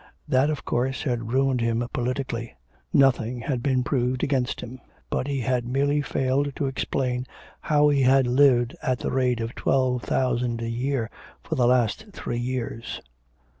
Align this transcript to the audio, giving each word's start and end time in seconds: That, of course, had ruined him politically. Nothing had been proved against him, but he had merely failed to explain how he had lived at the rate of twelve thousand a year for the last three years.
That, 0.27 0.49
of 0.49 0.65
course, 0.65 1.03
had 1.03 1.31
ruined 1.31 1.61
him 1.61 1.87
politically. 1.93 2.55
Nothing 2.91 3.41
had 3.41 3.61
been 3.61 3.83
proved 3.83 4.23
against 4.23 4.61
him, 4.61 4.81
but 5.11 5.27
he 5.27 5.41
had 5.41 5.67
merely 5.67 6.01
failed 6.01 6.53
to 6.55 6.65
explain 6.65 7.27
how 7.59 7.89
he 7.89 8.01
had 8.01 8.25
lived 8.25 8.75
at 8.81 8.97
the 8.97 9.11
rate 9.11 9.39
of 9.41 9.53
twelve 9.53 10.01
thousand 10.01 10.59
a 10.59 10.69
year 10.69 11.11
for 11.43 11.53
the 11.53 11.67
last 11.67 12.07
three 12.13 12.39
years. 12.39 12.99